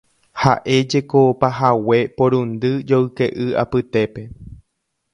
[0.43, 4.29] Ha'éjeko pahague porundy joyke'y apytépe.